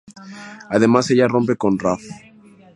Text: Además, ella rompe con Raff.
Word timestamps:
Además, 0.71 1.11
ella 1.11 1.27
rompe 1.27 1.57
con 1.57 1.77
Raff. 1.77 2.01